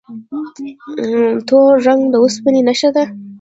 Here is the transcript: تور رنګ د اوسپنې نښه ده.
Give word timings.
تور 1.47 1.71
رنګ 1.87 2.01
د 2.09 2.15
اوسپنې 2.23 2.61
نښه 2.67 2.89
ده. 2.95 3.03